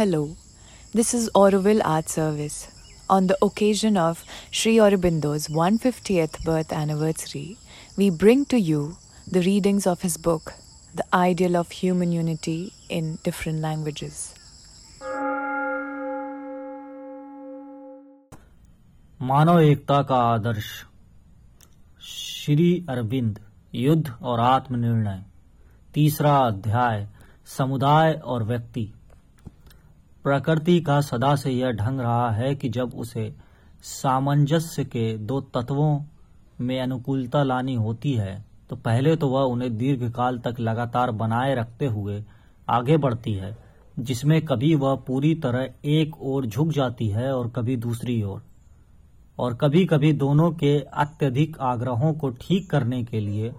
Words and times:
Hello, 0.00 0.34
this 0.94 1.12
is 1.12 1.28
Auroville 1.34 1.82
Art 1.84 2.08
Service. 2.08 2.68
On 3.10 3.26
the 3.26 3.36
occasion 3.42 3.98
of 3.98 4.24
Sri 4.50 4.76
Aurobindo's 4.76 5.48
150th 5.48 6.42
birth 6.42 6.72
anniversary, 6.72 7.58
we 7.98 8.08
bring 8.08 8.46
to 8.46 8.58
you 8.58 8.96
the 9.30 9.42
readings 9.42 9.86
of 9.86 10.00
his 10.00 10.16
book, 10.16 10.54
The 10.94 11.04
Ideal 11.12 11.54
of 11.54 11.70
Human 11.70 12.12
Unity 12.12 12.72
in 12.88 13.18
Different 13.24 13.60
Languages. 13.60 14.32
मानव 19.22 19.60
एकता 19.60 20.00
का 20.02 20.20
आदर्श 20.30 20.70
श्री 22.12 22.70
अरविंद 22.88 23.38
युद्ध 23.74 24.14
और 24.22 24.40
आत्मनिर्णय 24.40 25.22
तीसरा 25.94 26.38
अध्याय 26.46 27.06
समुदाय 27.58 28.12
और 28.24 28.44
व्यक्ति 28.44 28.88
प्रकृति 30.24 30.80
का 30.80 31.00
सदा 31.00 31.34
से 31.36 31.50
यह 31.50 31.70
ढंग 31.72 32.00
रहा 32.00 32.30
है 32.30 32.54
कि 32.54 32.68
जब 32.68 32.94
उसे 32.94 33.32
सामंजस्य 33.82 34.84
के 34.84 35.16
दो 35.18 35.40
तत्वों 35.54 35.98
में 36.60 36.80
अनुकूलता 36.80 37.42
लानी 37.42 37.74
होती 37.74 38.12
है 38.12 38.34
तो 38.70 38.76
पहले 38.76 39.14
तो 39.16 39.28
वह 39.28 39.42
उन्हें 39.42 39.76
दीर्घकाल 39.76 40.38
तक 40.38 40.60
लगातार 40.60 41.10
बनाए 41.10 41.54
रखते 41.54 41.86
हुए 41.86 42.22
आगे 42.68 42.96
बढ़ती 42.96 43.32
है, 43.32 43.56
जिसमें 43.98 44.40
कभी 44.46 44.74
वह 44.74 44.94
पूरी 45.06 45.34
तरह 45.34 45.88
एक 45.90 46.20
ओर 46.22 46.46
झुक 46.46 46.68
जाती 46.68 47.08
है 47.08 47.32
और 47.32 47.48
कभी 47.48 47.76
दूसरी 47.76 48.22
ओर। 48.22 48.42
और 49.38 49.54
कभी 49.54 49.84
कभी 49.86 50.12
दोनों 50.12 50.50
के 50.52 50.78
अत्यधिक 50.80 51.56
आग्रहों 51.60 52.12
को 52.12 52.30
ठीक 52.40 52.70
करने 52.70 53.02
के 53.04 53.20
लिए 53.20 53.52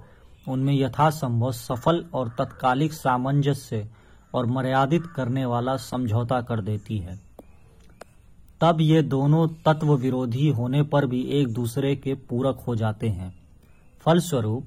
उनमें 0.49 0.73
यथासंभव 0.73 1.51
सफल 1.51 2.03
और 2.13 2.29
तत्कालिक 2.29 2.93
सामंजस्य 2.93 3.87
और 4.33 4.45
मर्यादित 4.45 5.05
करने 5.05 5.45
वाला 5.45 5.77
समझौता 5.77 6.41
कर 6.41 6.61
देती 6.61 6.97
है। 6.97 7.19
तब 8.61 8.77
ये 8.81 9.01
दोनों 9.01 9.47
तत्व 9.47 9.95
विरोधी 9.95 10.49
होने 10.49 10.83
पर 10.83 11.05
भी 11.05 11.23
एक 11.23 11.53
दूसरे 11.53 11.95
के 11.95 12.13
पूरक 12.13 12.59
हो 12.67 12.75
जाते 12.75 13.09
हैं। 13.09 13.35
फलस्वरूप, 13.99 14.65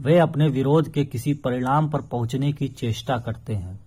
वे 0.00 0.18
अपने 0.18 0.48
विरोध 0.48 0.92
के 0.92 1.04
किसी 1.04 1.34
परिणाम 1.34 1.88
पर 1.88 2.02
पहुँचने 2.02 2.52
की 2.52 2.68
चेष्टा 2.68 3.18
करते 3.18 3.54
हैं। 3.54 3.80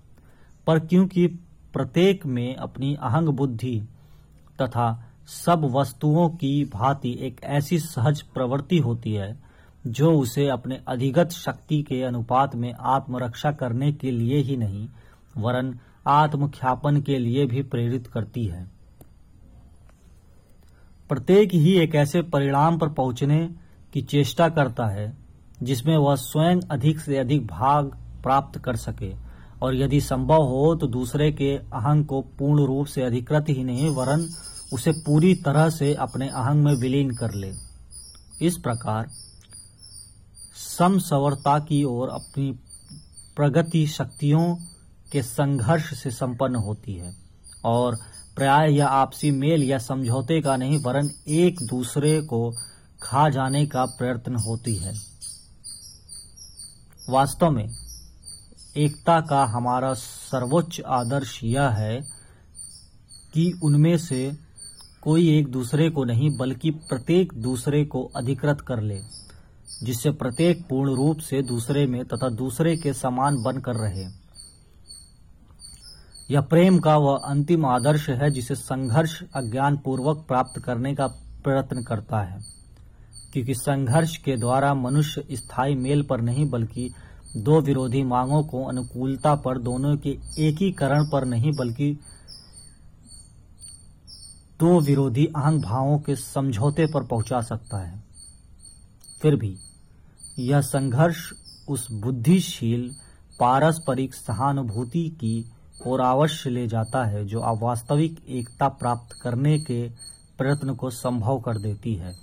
पर 0.67 0.80
क्योंकि 0.80 1.28
प्रत्येक 1.73 2.26
में 2.26 2.56
अपनी 2.56 2.95
अहंग 2.95 3.30
बुद्धि 3.30 3.81
तथा 4.61 5.06
सब 5.28 5.72
वस्तुओं 5.76 6.30
की 6.30 6.66
भांति 6.66 7.17
एक 7.22 7.42
ऐसी 7.44 7.80
सहज 7.80 8.22
प्रवृत्ति 8.22 8.78
होती 8.78 9.14
है, 9.14 9.39
जो 9.88 10.11
उसे 10.11 10.48
अपने 10.48 10.81
अधिगत 10.88 11.30
शक्ति 11.30 11.81
के 11.81 12.04
अनुपात 12.04 12.56
में 12.56 12.73
आत्मरक्षा 12.73 13.52
करने 13.52 13.92
के 13.92 14.11
लिए 14.11 14.38
ही 14.38 14.58
नहीं 14.58 14.88
वरन 15.38 15.80
आत्मख्यापन 16.08 17.02
के 17.02 17.18
लिए 17.18 17.46
भी 17.46 17.62
प्रेरित 17.64 18.08
करती 18.08 18.46
है। 18.46 18.68
प्रत्येक 21.10 21.54
ही 21.54 21.74
एक 21.74 21.96
ऐसे 21.96 22.22
परिणाम 22.22 22.78
पर 22.78 22.90
पहुँचने 22.90 23.50
की 23.94 24.02
चेष्टा 24.02 24.50
करता 24.50 24.86
है, 24.86 25.18
जिसमें 25.64 25.98
वह 25.98 26.16
स्वयं 26.16 26.62
अधिक 26.62 27.00
से 27.00 27.18
अधिक 27.18 27.48
भाग 27.48 27.86
प्राप्त 28.24 28.60
कर 28.60 28.76
सके। 28.76 29.14
और 29.62 29.76
यदि 29.76 30.02
संभव 30.02 30.44
हो 30.44 30.76
तो 30.76 30.88
दूसरे 30.88 31.32
के 31.32 31.56
अहंग 31.56 32.06
को 32.06 32.22
पूर्ण 32.22 32.66
रूप 32.66 32.86
से 32.86 33.02
अधिकृत 33.02 33.46
ही 33.50 33.64
नहीं, 33.64 33.90
वरन 33.90 34.28
उसे 34.74 34.92
पूरी 34.92 35.34
तरह 35.36 35.70
से 35.70 35.94
अपने 35.94 36.28
अहंग 36.28 36.64
में 36.64 36.74
विलीन 36.74 37.12
कर 37.12 37.34
ले। 37.34 37.52
इस 38.42 38.58
प्रकार 38.58 39.08
समसवरता 40.56 41.60
की 41.60 41.84
ओर 41.84 42.10
अपनी 42.10 42.52
प्रगति 43.36 43.86
शक्तियों 43.88 44.56
के 45.12 45.22
संघर्ष 45.22 46.04
से 46.04 46.12
संपन्न 46.12 46.56
होती 46.56 46.94
है 46.94 47.16
और 47.66 47.96
प्राय 48.36 48.74
या 48.74 48.88
आपसी 48.88 49.32
मेल 49.32 49.64
या 49.64 49.78
समझौते 49.78 50.42
का 50.42 50.58
नहीं, 50.58 50.80
वरन 50.80 51.10
एक 51.28 51.60
दूसरे 51.70 52.22
को 52.22 52.54
खा 53.02 53.30
जाने 53.30 53.66
का 53.66 53.86
प्रयत्न 53.86 54.36
होती 54.36 54.76
है। 54.76 54.94
वास्तव 57.10 57.52
में, 57.52 57.70
एकता 58.78 59.22
का 59.22 59.45
हमारा 59.45 59.94
सर्वोच्च 59.94 60.82
आदर्श 60.88 61.39
यह 61.44 61.70
है 61.70 62.02
कि 63.33 63.60
उनमें 63.64 63.98
से 63.98 64.38
कोई 65.02 65.38
एक 65.38 65.48
दूसरे 65.48 65.89
को 65.89 66.04
नहीं, 66.04 66.38
बल्कि 66.38 66.72
प्रत्येक 66.72 67.33
दूसरे 67.33 67.86
को 67.86 68.04
अधिकृत 68.16 68.62
कर 68.62 68.82
ले, 68.82 69.00
जिससे 69.83 70.12
प्रत्येक 70.12 70.67
पूर्ण 70.70 70.95
रूप 70.95 71.20
से 71.20 71.42
दूसरे 71.42 71.86
में 71.86 72.06
तथा 72.06 72.30
दूसरे 72.30 72.78
के 72.78 72.94
समान 72.94 73.42
बनकर 73.44 73.76
रहे। 73.76 74.19
यह 76.32 76.42
प्रेम 76.42 76.80
का 76.80 76.98
वह 76.98 77.22
अंतिम 77.26 77.66
आदर्श 77.66 78.10
है 78.10 78.32
जिसे 78.32 78.56
संघर्ष 78.56 79.23
अज्ञान 79.36 79.78
पूर्वक 79.78 80.26
प्राप्त 80.28 80.62
करने 80.62 80.95
का 80.95 81.08
प्रयत्न 81.44 81.84
करता 81.84 82.20
है। 82.20 82.42
क्योंकि 83.34 83.56
संघर्ष 83.56 84.17
के 84.17 84.38
द्वारा 84.38 84.73
मनुष्य 84.73 85.26
स्थायी 85.32 85.76
मेल 85.76 86.04
पर 86.04 86.22
नहीं, 86.22 86.50
बल्कि 86.50 86.94
दो 87.38 87.62
विरोधी 87.62 88.04
मांगों 88.04 88.44
को 88.44 88.64
अनुकूलता 88.64 89.36
पर, 89.36 89.58
दोनों 89.58 89.98
के 89.98 90.20
एकीकरण 90.39 91.10
पर 91.10 91.26
नहीं, 91.26 91.52
बल्कि 91.52 92.00
दो 94.60 94.80
विरोधी 94.80 95.26
अहंग 95.26 95.64
भावों 95.64 96.00
के 96.00 96.16
समझौते 96.16 96.86
पर 96.86 97.04
पहुँचा 97.04 97.42
सकता 97.42 97.78
है। 97.78 98.04
फिर 99.22 99.36
भी 99.36 99.58
यह 100.39 100.62
संघर्ष 100.62 101.18
उस 101.70 101.92
बुद्धिशील, 101.92 102.95
पारस्परिक 103.39 104.14
सहानुभूति 104.14 105.10
की 105.10 105.52
ओर 105.88 106.02
अवश्य 106.02 106.50
ले 106.50 106.67
जाता 106.67 107.06
है, 107.06 107.26
जो 107.26 107.42
वास्तविक 107.62 108.26
एकता 108.30 108.67
प्राप्त 108.67 109.16
करने 109.22 109.60
के 109.60 109.90
प्रयत्न 110.38 110.76
को 110.76 110.90
संभव 110.90 111.40
कर 111.40 111.58
देती 111.58 111.95
है। 111.95 112.16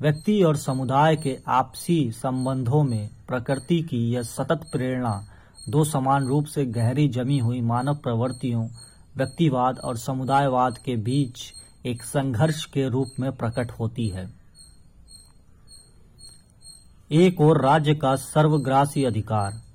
व्यक्ति 0.00 0.42
और 0.42 0.56
समुदाय 0.56 1.16
के 1.16 1.38
आपसी 1.48 2.12
संबंधों 2.12 2.82
में 2.82 3.10
प्रकृति 3.28 3.82
की 3.82 4.10
यह 4.10 4.22
सतत 4.22 4.60
प्रेरणा, 4.72 5.26
दो 5.68 5.84
समान 5.84 6.26
रूप 6.26 6.44
से 6.44 6.66
गहरी 6.66 7.08
जमी 7.08 7.38
हुई 7.38 7.60
मानव 7.60 7.94
प्रवृत्तियों, 7.94 8.68
व्यक्तिवाद 9.16 9.78
और 9.78 9.96
समुदायवाद 9.96 10.78
के 10.78 10.96
बीच 10.96 11.54
एक 11.86 12.02
संघर्ष 12.02 12.64
के 12.64 12.88
रूप 12.88 13.08
में 13.20 13.32
प्रकट 13.32 13.70
होती 13.70 14.08
है। 14.08 14.32
एक 17.12 17.40
और 17.40 17.62
राज्य 17.62 17.94
का 17.94 18.16
सर्वग्रासी 18.16 19.04
अधिकार 19.04 19.67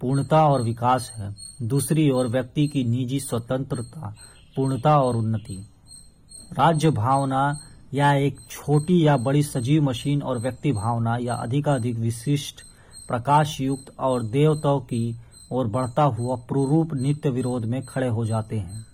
पूर्णता 0.00 0.46
और 0.48 0.62
विकास 0.62 1.12
है। 1.16 1.34
दूसरी 1.62 2.10
ओर 2.10 2.28
व्यक्ति 2.28 2.66
की 2.68 2.84
निजी 2.84 3.20
स्वतंत्रता, 3.20 4.14
पूर्णता 4.56 4.98
और 5.00 5.16
उन्नति। 5.16 5.66
राज्य 6.58 6.90
भावना 6.90 7.58
या 7.94 8.12
एक 8.12 8.40
छोटी 8.50 9.06
या 9.06 9.16
बड़ी 9.16 9.42
सजीव 9.42 9.82
मशीन 9.82 10.22
और 10.22 10.38
व्यक्ति 10.38 10.72
भावना 10.72 11.16
या 11.16 11.34
अधिकाधिक 11.34 11.96
विशिष्ट 11.96 12.60
प्रकाश 13.08 13.60
युक्त 13.60 13.94
और 13.98 14.22
देवताओं 14.22 14.80
की 14.80 15.16
ओर 15.52 15.66
बढ़ता 15.66 16.02
हुआ 16.02 16.36
प्रूरूप 16.36 16.94
नित्य 16.94 17.30
विरोध 17.30 17.64
में 17.64 17.82
खड़े 17.82 18.08
हो 18.08 18.26
जाते 18.26 18.58
हैं। 18.58 18.86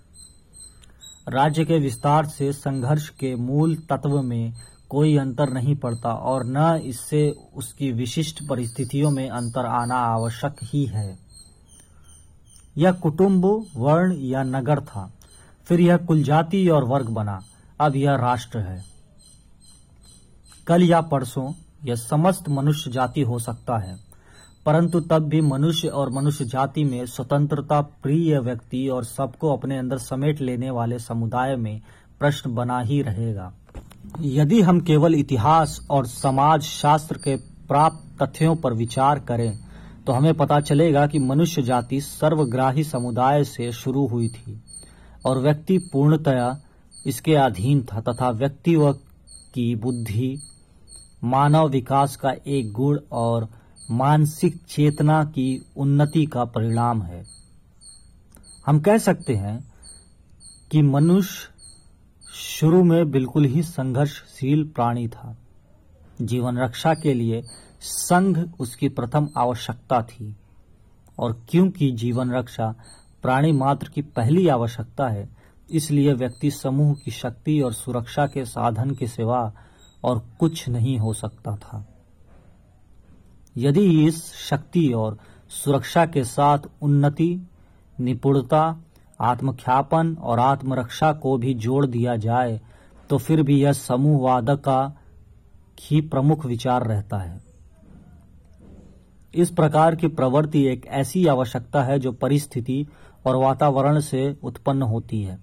राज्य 1.29 1.65
के 1.65 1.79
विस्तार 1.79 2.27
से 2.27 2.53
संघर्ष 2.53 3.09
के 3.09 3.35
मूल 3.35 3.77
तत्व 3.77 4.23
में 4.23 4.53
कोई 4.89 5.17
अंतर 5.17 5.51
नहीं 5.51 5.77
पड़ता 5.77 6.13
और 6.13 6.45
न 6.47 6.81
इससे 6.85 7.37
उसकी 7.55 7.93
विशिष्ट 7.93 8.49
परिस्थितियों 8.49 9.11
में 9.11 9.31
अंतर 9.31 9.67
आना 9.67 9.95
आवश्यक 9.95 10.57
ही 10.63 10.87
है। 10.87 11.19
यह 12.77 12.93
कुटुंब, 12.93 13.67
वर्ण 13.77 14.13
या 14.13 14.43
नगर 14.43 14.81
था। 14.81 15.13
फिर 15.65 15.81
यह 15.81 15.97
कुल 15.97 16.23
जाति 16.23 16.69
और 16.69 16.85
वर्ग 16.85 17.09
बना। 17.09 17.41
अब 17.81 17.97
यह 17.97 18.15
राष्ट्र 18.15 18.59
है। 18.59 18.85
कल 20.67 20.83
या 20.83 21.01
परसों 21.01 21.53
यह 21.85 21.95
समस्त 21.95 22.49
मनुष्य 22.49 22.91
जाति 22.91 23.23
हो 23.23 23.39
सकता 23.39 23.79
है। 23.79 23.99
परंतु 24.67 25.01
तब 25.01 25.19
भी 25.19 25.41
मनुष्य 25.41 25.89
और 25.89 26.11
मनुष्य 26.11 26.45
जाति 26.45 26.85
में 26.85 27.07
स्वतंत्रता, 27.07 27.81
प्रिय 27.81 28.39
व्यक्ति 28.39 28.89
और 28.89 29.05
सबको 29.05 29.57
अपने 29.57 29.79
अंदर 29.79 29.99
समेट 29.99 30.41
लेने 30.41 30.71
वाले 30.71 30.99
समुदाय 30.99 31.57
में 31.57 31.81
प्रश्न 32.21 32.55
बना 32.55 32.81
ही 32.81 33.03
रहेगा। 33.03 33.53
यदि 34.21 34.61
हम 34.61 34.81
केवल 34.81 35.15
इतिहास 35.15 35.81
और 35.91 36.07
समाज 36.07 36.63
शास्त्र 36.63 37.19
के 37.19 37.37
प्राप्त 37.69 38.23
तथ्यों 38.23 38.55
पर 38.57 38.75
विचार 38.75 39.19
करें 39.21 39.59
तो 40.07 40.13
हमें 40.13 40.35
पता 40.35 40.61
चलेगा 40.61 41.07
कि 41.07 41.19
मनुष्य 41.19 41.63
जाति 41.63 42.01
सर्वग्राही 42.01 42.85
समुदाय 42.85 43.45
से 43.45 43.71
शुरू 43.73 44.07
हुई 44.07 44.29
थी, 44.29 44.61
और 45.27 45.39
व्यक्ति 45.39 45.79
पूर्णतया 45.93 46.57
इसके 47.07 47.35
अधीन 47.37 47.83
था 47.83 48.01
तथा 48.03 48.31
व्यक्ति 48.33 48.77
व 48.77 48.93
की 49.55 49.75
बुद्धि, 49.77 50.39
मानव 51.25 51.69
विकास 51.69 52.17
का 52.17 52.33
एक 52.47 52.73
गुण 52.73 52.99
और 53.13 53.49
मानसिक 53.91 54.57
चेतना 54.69 55.23
की 55.25 55.49
उन्नति 55.77 56.25
का 56.27 56.45
परिणाम 56.47 57.03
है। 57.03 57.23
हम 58.67 58.81
कह 58.81 58.99
सकते 58.99 59.35
हैं 59.35 59.59
कि 60.71 60.83
मनुष्य 60.85 61.49
शुरू 62.61 62.85
में 62.85 63.11
बिल्कुल 63.11 63.45
ही 63.45 63.63
संघर्षशील 63.63 64.65
प्राणी 64.65 65.09
था। 65.09 65.39
जीवन 66.23 66.59
रक्षा 66.59 66.95
के 66.95 67.15
लिए 67.15 67.43
संघ 67.81 68.53
उसकी 68.61 68.89
प्रथम 68.89 69.29
आवश्यकता 69.37 70.03
थी। 70.03 70.37
और 71.19 71.47
क्योंकि 71.49 71.93
जीवन 71.93 72.33
रक्षा 72.33 72.75
प्राणी 73.23 73.53
मात्र 73.53 73.89
की 73.89 74.03
पहली 74.03 74.49
आवश्यकता 74.49 75.09
है, 75.09 75.29
इसलिए 75.71 76.13
व्यक्ति 76.13 76.51
समूह 76.51 76.95
की 77.05 77.11
शक्ति 77.11 77.61
और 77.61 77.73
सुरक्षा 77.73 78.27
के 78.27 78.45
साधन 78.45 78.91
के 78.91 79.07
सिवा 79.07 79.53
और 80.05 80.31
कुछ 80.41 80.69
नहीं 80.69 80.99
हो 80.99 81.13
सकता 81.13 81.57
था। 81.57 81.89
यदि 83.57 84.07
इस 84.07 84.35
शक्ति 84.35 84.93
और 84.93 85.19
सुरक्षा 85.49 86.07
के 86.07 86.25
साथ 86.25 86.59
उन्नति, 86.83 87.41
निपुणता 88.01 88.83
आत्मख्यापन 89.21 90.17
और 90.21 90.39
आत्मरक्षा 90.39 91.13
को 91.13 91.37
भी 91.39 91.55
जोड़ 91.55 91.87
दिया 91.87 92.17
जाए 92.17 92.61
तो 93.11 93.19
फिर 93.19 93.43
भी 93.43 93.61
यह 93.61 93.73
समूहवाद 93.73 94.51
का 94.59 94.81
ही 95.81 96.01
प्रमुख 96.01 96.47
विचार 96.47 96.87
रहता 96.87 97.19
है। 97.19 97.41
इस 99.35 99.51
प्रकार 99.51 99.95
की 99.95 100.09
प्रवृत्ति 100.09 100.63
एक 100.65 100.87
ऐसी 100.87 101.27
आवश्यकता 101.27 101.83
है 101.83 101.99
जो 101.99 102.13
परिस्थिति 102.13 102.87
और 103.27 103.37
वातावरण 103.37 104.01
से 104.01 104.37
उत्पन्न 104.43 104.83
होती 104.83 105.23
है। 105.23 105.39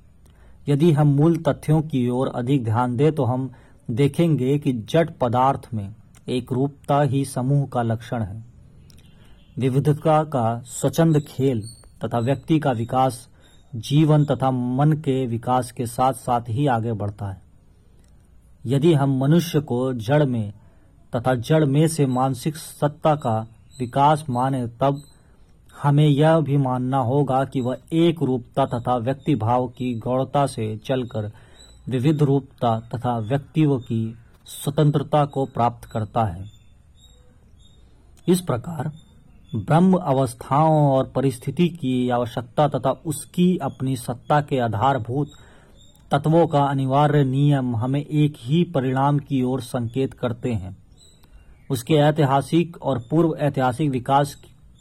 यदि 0.69 0.91
हम 0.91 1.07
मूल 1.07 1.37
तथ्यों 1.37 1.81
की 1.81 2.07
ओर 2.09 2.31
अधिक 2.35 2.63
ध्यान 2.63 2.95
दें 2.97 3.11
तो 3.11 3.23
हम 3.23 3.51
देखेंगे 3.91 4.57
कि 4.59 4.73
जट 4.73 5.17
पदार्थ 5.17 5.67
में 5.73 5.95
एक 6.29 6.51
रूपता 6.51 7.01
ही 7.01 7.25
समूह 7.25 7.65
का 7.67 7.81
लक्षण 7.81 8.23
है। 8.23 8.43
विविधता 9.57 10.23
का 10.23 10.61
स्वचंद 10.65 11.19
खेल 11.19 11.61
तथा 12.05 12.19
व्यक्ति 12.19 12.59
का 12.59 12.71
विकास 12.71 13.27
जीवन 13.75 14.25
तथा 14.25 14.51
मन 14.51 14.91
के 14.91 15.25
विकास 15.27 15.71
के 15.71 15.85
साथ 15.85 16.13
साथ 16.13 16.41
ही 16.49 16.67
आगे 16.67 16.93
बढ़ता 16.93 17.29
है। 17.31 17.41
यदि 18.65 18.93
हम 18.93 19.17
मनुष्य 19.17 19.59
को 19.59 19.93
जड़ 19.93 20.25
में 20.25 20.53
तथा 21.15 21.35
जड़ 21.35 21.65
में 21.65 21.87
से 21.87 22.05
मानसिक 22.05 22.55
सत्ता 22.55 23.15
का 23.15 23.39
विकास 23.79 24.25
माने, 24.29 24.67
तब 24.67 25.01
हमें 25.83 26.07
यह 26.07 26.39
भी 26.39 26.57
मानना 26.57 26.97
होगा 26.97 27.43
कि 27.45 27.61
वह 27.61 27.77
एक 27.93 28.23
रूपता 28.23 28.65
तथा 28.65 28.95
व्यक्ति 28.97 29.35
भाव 29.35 29.67
की 29.67 29.93
गौड़ता 29.95 30.45
से 30.45 30.77
चलकर 30.77 31.31
विविध 31.89 32.23
रूपता 32.23 32.79
तथा 32.79 33.17
व्यक्तित्व 33.19 33.77
की 33.79 34.17
स्वतंत्रता 34.45 35.25
को 35.25 35.45
प्राप्त 35.45 35.85
करता 35.85 36.23
है। 36.23 36.45
इस 38.27 38.41
प्रकार 38.41 38.91
ब्रह्म 39.55 39.93
अवस्थाओं 39.93 40.91
और 40.91 41.11
परिस्थिति 41.15 41.67
की 41.67 42.09
आवश्यकता 42.09 42.67
तथा 42.67 42.91
उसकी 42.91 43.57
अपनी 43.57 43.95
सत्ता 43.95 44.41
के 44.41 44.59
आधारभूत 44.59 45.31
तत्वों 46.11 46.47
का 46.47 46.63
अनिवार्य 46.63 47.23
नियम 47.23 47.75
हमें 47.75 48.05
एक 48.05 48.33
ही 48.39 48.63
परिणाम 48.63 49.19
की 49.19 49.43
ओर 49.43 49.61
संकेत 49.61 50.13
करते 50.13 50.51
हैं। 50.51 50.77
उसके 51.69 51.93
ऐतिहासिक 51.93 52.77
और 52.81 52.99
पूर्व 52.99 53.35
ऐतिहासिक 53.39 53.89
विकास 53.89 54.35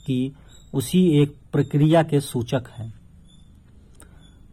की 0.06 0.36
उसी 0.74 1.22
एक 1.22 1.36
प्रक्रिया 1.52 2.02
के 2.02 2.20
सूचक 2.20 2.62
हैं। 2.78 2.94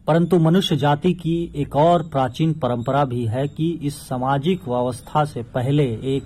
परंतु 0.06 0.38
मनुष्य 0.38 0.76
जाति 0.76 1.12
की 1.12 1.52
एक 1.56 1.76
और 1.76 2.02
प्राचीन 2.02 2.52
परंपरा 2.52 3.04
भी 3.04 3.26
है 3.26 3.48
कि 3.48 3.70
इस 3.70 4.08
सामाजिक 4.08 4.68
व्यवस्था 4.68 5.24
से 5.24 5.42
पहले 5.42 5.84
एक 5.84 6.24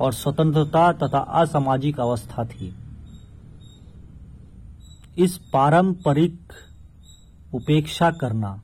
और 0.00 0.12
स्वतंत्रता 0.12 0.92
तथा 0.92 1.18
असामाजिक 1.18 2.00
अवस्था 2.00 2.44
थी। 2.44 2.74
इस 5.20 5.36
पारंपरिक 5.52 6.52
उपेक्षा 7.54 8.10
करना 8.10 8.60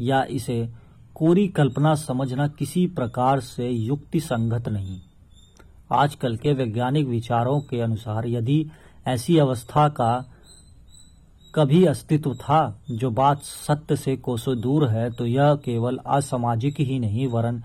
या 0.00 0.22
इसे 0.30 0.68
कोरी 1.14 1.46
कल्पना 1.48 1.94
समझना 1.94 2.46
किसी 2.48 2.86
प्रकार 2.86 3.40
से 3.40 3.68
युक्ति 3.68 4.20
संगत 4.20 4.68
नहीं। 4.68 5.00
आजकल 5.92 6.36
के 6.36 6.52
वैज्ञानिक 6.52 7.06
विचारों 7.06 7.60
के 7.60 7.80
अनुसार 7.80 8.26
यदि 8.26 8.64
ऐसी 9.06 9.38
अवस्था 9.38 9.88
का 9.88 10.12
कभी 11.54 11.84
अस्तित्व 11.84 12.34
था, 12.34 12.82
जो 12.90 13.10
बात 13.10 13.42
सत्य 13.42 13.96
से 13.96 14.16
कोसों 14.16 14.58
दूर 14.60 14.88
है 14.88 15.10
तो 15.10 15.26
यह 15.26 15.54
केवल 15.54 15.98
असामाजिक 16.06 16.80
ही 16.80 16.98
नहीं, 16.98 17.26
वरन 17.28 17.62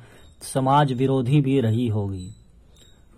समाज 0.53 0.93
विरोधी 0.93 1.41
भी 1.41 1.59
रही 1.61 1.87
होगी। 1.87 2.29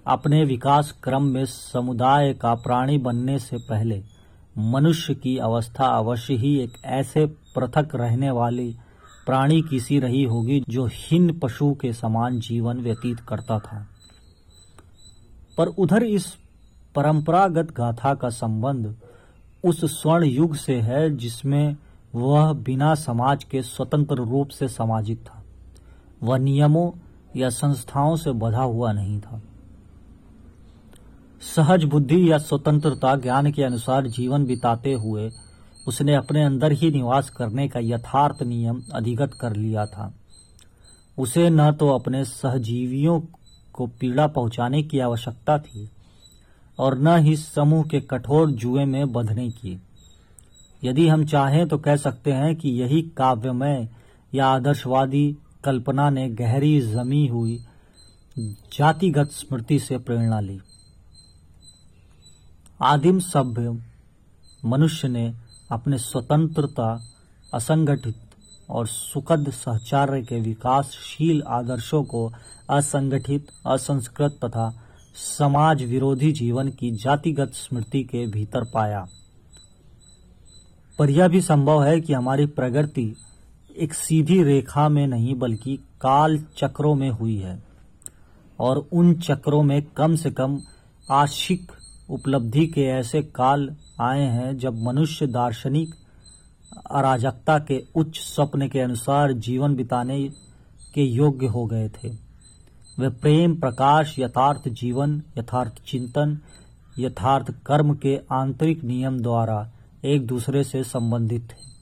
अपने 0.06 0.44
विकास 0.46 0.92
क्रम 1.04 1.24
में 1.24 1.46
समुदाय 1.46 2.34
का 2.34 2.54
प्राणी 2.56 2.98
बनने 2.98 3.40
से 3.40 3.58
पहले 3.60 4.02
मनुष्य 4.58 5.16
की 5.16 5.38
अवस्था 5.38 5.86
अवश्य 5.88 6.34
ही 6.34 6.60
एक 6.60 6.74
ऐसे 6.86 7.26
पृथक 7.26 7.90
रहने 7.96 8.32
वाली 8.32 8.78
प्राणी 9.26 9.62
की 9.62 9.80
सी 9.80 10.00
रही 10.00 10.24
होगी 10.24 10.64
जो 10.70 10.86
हिन 10.86 11.40
पशु 11.40 11.74
के 11.74 11.94
समान 11.94 12.40
जीवन 12.40 12.78
व्यतीत 12.78 13.20
करता 13.20 13.60
था। 13.60 13.88
पर 15.58 15.68
उधर 15.68 16.04
इस 16.04 16.36
परंपरागत 16.96 17.72
गाथा 17.72 18.14
का 18.14 18.30
संबंध 18.30 18.96
उस 19.64 19.86
स्वर्ण 19.86 20.26
युग 20.26 20.56
से 20.56 20.82
है 20.82 21.18
जिसमें 21.18 21.76
वह 22.16 22.54
बिना 22.54 22.96
समाज 22.96 23.44
के 23.44 23.62
स्वतंत्र 23.62 24.16
रूप 24.16 24.50
से 24.50 24.68
सामाजिक 24.68 25.26
था। 25.26 25.44
वह 26.24 26.38
नियमों 26.38 26.92
या 27.36 27.50
संस्थाओं 27.50 28.16
से 28.16 28.32
बधा 28.32 28.64
हुआ 28.64 28.92
नहीं 28.92 29.20
था। 29.20 29.42
सहज 31.46 31.84
बुद्धि 31.84 32.32
या 32.32 32.38
स्वतंत्रता 32.38 33.16
ज्ञान 33.16 33.52
के 33.52 33.64
अनुसार 33.64 34.08
जीवन 34.08 34.46
बिताते 34.46 34.94
हुए 34.94 35.30
उसने 35.88 36.16
अपने 36.16 36.44
अंदर 36.44 36.72
ही 36.72 36.92
निवास 36.92 37.30
करने 37.30 37.68
का 37.68 37.80
यथार्थ 37.84 38.44
नियम 38.44 38.82
अधिगत 38.96 39.34
कर 39.34 39.56
लिया 39.56 39.86
था। 39.86 40.14
उसे 41.18 41.50
न 41.50 41.72
तो 41.72 41.90
अपने 41.90 42.24
सहजीवियों 42.26 43.20
को 43.74 43.88
पीड़ा 44.00 44.28
पहुँचाने 44.28 44.84
की 44.84 45.00
आवश्यकता 45.00 45.58
थी 45.58 45.90
और 46.80 46.98
न 47.00 47.18
ही 47.18 47.36
समूह 47.36 47.84
के 47.84 48.00
कठोर 48.02 48.52
जुए 48.52 48.86
में 48.86 49.12
बंधने 49.12 49.50
की। 49.50 49.80
यदि 50.84 51.08
हम 51.08 51.26
चाहें 51.26 51.68
तो 51.68 51.78
कह 51.78 51.96
सकते 51.96 52.32
हैं 52.32 52.56
कि 52.56 52.70
यही 52.70 53.02
काव्यमय 53.18 53.88
या 54.34 54.48
आदर्शवादी 54.48 55.38
कल्पना 55.64 56.10
ने 56.10 56.30
गहरी 56.30 56.80
जमी 56.82 57.26
हुई 57.28 57.60
जातिगत 58.38 59.32
स्मृति 59.32 59.80
से 59.80 59.98
प्रेरणा 59.98 60.40
ली। 60.40 60.60
आदिम 62.84 63.20
सभ्य 63.20 63.82
मनुष्य 64.66 65.08
ने 65.08 65.34
अपने 65.72 65.98
स्वतंत्रता, 65.98 67.02
असंगठित 67.54 68.16
और 68.70 68.88
सुखद 68.88 69.50
सहचार्य 69.50 70.22
के 70.22 70.40
विकासशील 70.40 71.44
आदर्शों 71.48 72.04
को 72.04 72.34
असंगठित, 72.70 73.48
असंस्कृत 73.68 74.40
तथा 74.46 74.84
समाज 75.16 75.84
विरोधी 75.84 76.32
जीवन 76.32 76.70
की 76.70 76.92
जातिगत 76.92 77.52
स्मृति 77.54 78.04
के 78.04 78.28
भीतर 78.28 78.64
पाया। 78.74 79.06
पर 81.00 81.10
यह 81.10 81.28
भी 81.28 81.42
संभव 81.42 81.84
है 81.84 82.02
कि 82.02 82.14
हमारी 82.14 82.46
प्रगति 82.46 83.16
एक 83.78 83.94
सीधी 83.94 84.44
रेखा 84.44 84.90
में 84.90 85.08
नहीं, 85.08 85.36
बल्कि 85.36 85.78
काल 86.02 86.38
चक्रों 86.38 86.96
में 86.96 87.10
हुई 87.10 87.38
है 87.38 87.64
और 88.60 88.88
उन 88.94 89.14
चक्रों 89.14 89.64
में 89.64 89.84
कम 89.84 90.16
से 90.16 90.32
कम 90.32 90.60
आशिक 91.12 91.72
उपलब्धि 92.10 92.68
के 92.68 92.84
ऐसे 92.84 93.22
काल 93.22 93.76
आए 94.02 94.22
हैं 94.22 94.58
जब 94.58 94.84
मनुष्य 94.84 95.28
दार्शनिक 95.28 95.96
अराजकता 96.92 97.60
के 97.60 97.84
उच्च 97.96 98.18
स्वप्न 98.18 98.68
के 98.68 98.80
अनुसार 98.80 99.34
जीवन 99.34 99.76
बिताने 99.76 100.30
के 100.94 101.02
योग्य 101.02 101.46
हो 101.46 101.66
गए 101.66 101.90
थे। 101.90 102.10
वे 103.00 103.10
प्रेम, 103.10 103.56
प्रकाश, 103.56 104.20
यथार्थ 104.20 104.70
जीवन, 104.70 105.24
यथार्थ 105.38 105.74
चिंतन, 105.88 106.40
यथार्थ 107.00 107.52
कर्म 107.66 107.96
के 107.96 108.20
आंतरिक 108.32 108.84
नियम 108.84 109.20
द्वारा 109.20 109.72
एक 110.06 110.28
दूसरे 110.28 110.64
से 110.64 110.84
संबंधित 110.84 111.42
थे। 111.42 111.74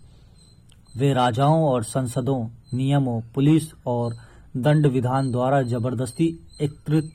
वे 1.00 1.14
राजाओं 1.14 1.64
और 1.64 1.84
संसदों, 1.84 2.48
नियमों, 2.74 3.22
पुलिस 3.36 3.64
और 3.88 4.16
दंड 4.58 4.88
विधान 4.88 5.32
द्वारा 5.32 5.62
ज़बरदस्ती 5.62 6.48
एकत्रित 6.62 7.12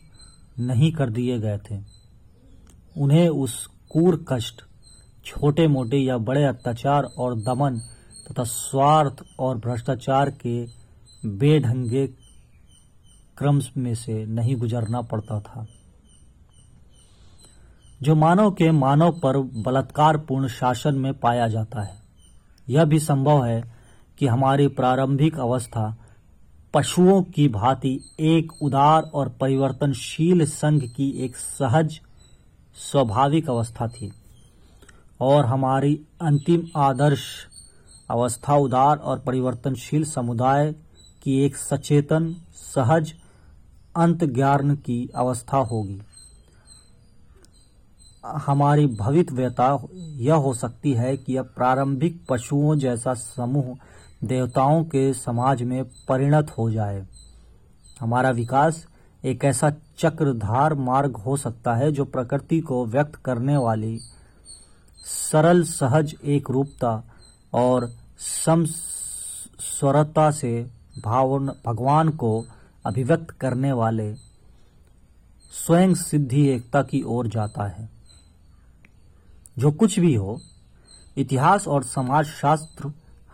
नहीं 0.60 0.92
कर 0.92 1.10
दिए 1.10 1.38
गए 1.38 1.58
थे। 1.58 1.95
उन्हें 2.98 3.28
उस 3.28 3.66
कूर 3.66 4.24
कष्ट 4.28 4.62
छोटे 5.24 5.66
मोटे 5.68 5.96
या 5.96 6.18
बड़े 6.18 6.44
अत्याचार 6.44 7.02
और 7.02 7.34
दमन 7.34 7.78
तथा 8.30 8.44
स्वार्थ 8.44 9.22
और 9.38 9.58
भ्रष्टाचार 9.58 10.30
के 10.30 10.66
बेढंगे 11.26 12.06
क्रम 13.38 13.60
में 13.76 13.94
से 13.94 14.26
नहीं 14.26 14.56
गुजरना 14.56 15.00
पड़ता 15.00 15.40
था। 15.40 15.66
जो 18.02 18.14
मानव 18.14 18.50
के 18.50 18.70
मानव 18.70 19.12
पर 19.12 19.38
बलात्कार 19.38 20.16
पूर्ण 20.18 20.48
शासन 20.48 20.94
में 20.94 21.12
पाया 21.14 21.48
जाता 21.48 21.82
है, 21.82 21.96
यह 22.68 22.84
भी 22.84 22.98
संभव 22.98 23.44
है 23.44 23.62
कि 24.18 24.26
हमारी 24.26 24.68
प्रारंभिक 24.68 25.38
अवस्था 25.38 25.96
पशुओं 26.74 27.22
की 27.22 27.48
भांति 27.48 28.00
एक 28.20 28.62
उदार 28.62 29.02
और 29.02 29.28
परिवर्तनशील 29.28 30.46
संघ 30.46 30.82
की 30.82 31.10
एक 31.10 31.36
सहज 31.36 32.00
स्वाभाविक 32.76 33.50
अवस्था 33.50 33.86
थी 33.88 34.12
और 35.20 35.46
हमारी 35.46 36.00
अंतिम 36.22 36.66
आदर्श 36.76 37.20
अवस्था, 38.10 38.54
उदार 38.54 38.96
और 38.96 39.18
परिवर्तनशील 39.18 40.04
समुदाय 40.04 40.74
की 41.22 41.44
एक 41.44 41.56
सचेतन, 41.56 42.36
सहज 42.54 43.14
अंत 43.96 44.24
ज्ञान 44.24 44.76
की 44.76 45.10
अवस्था 45.14 45.56
होगी। 45.56 46.02
हमारी 48.26 48.86
भवितव्यता 48.86 49.86
यह 49.94 50.34
हो 50.34 50.54
सकती 50.54 50.92
है 50.92 51.16
कि 51.16 51.36
अब 51.36 51.52
प्रारंभिक 51.56 52.26
पशुओं 52.28 52.76
जैसा 52.76 53.14
समूह 53.14 53.76
देवताओं 54.24 54.84
के 54.84 55.12
समाज 55.14 55.62
में 55.62 55.84
परिणत 55.84 56.50
हो 56.58 56.70
जाए। 56.70 57.06
हमारा 58.00 58.30
विकास 58.30 58.86
एक 59.24 59.44
ऐसा 59.44 59.70
चक्रधार 59.98 60.74
मार्ग 60.74 61.16
हो 61.16 61.36
सकता 61.36 61.74
है 61.74 61.92
जो 61.92 62.04
प्रकृति 62.04 62.60
को 62.60 62.86
व्यक्त 62.86 63.14
करने 63.14 63.56
वाली 63.56 64.00
सरल, 65.04 65.62
सहज 65.62 66.16
एक 66.24 66.50
रूपता 66.50 67.04
और 67.54 67.92
समस्वरता 68.18 70.30
से 70.30 70.70
भावन, 71.04 71.52
भगवान 71.66 72.08
को 72.08 72.44
अभिव्यक्त 72.86 73.30
करने 73.30 73.72
वाले 73.72 74.14
स्वयं 75.66 75.94
सिद्धि 75.94 76.48
एकता 76.48 76.82
की 76.82 77.02
ओर 77.02 77.28
जाता 77.28 77.66
है। 77.66 77.90
जो 79.58 79.70
कुछ 79.70 80.00
भी 80.00 80.14
हो, 80.14 80.40
इतिहास 81.16 81.68
और 81.68 81.84
समाज 81.84 82.24
शास्त्र 82.24 82.92